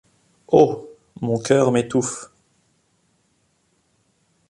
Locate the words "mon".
1.21-1.37